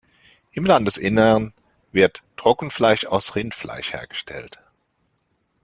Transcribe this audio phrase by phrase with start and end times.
[0.51, 1.53] Im Landesinnern
[1.91, 4.57] wird Trockenfleisch aus Rindfleisch hergestellt.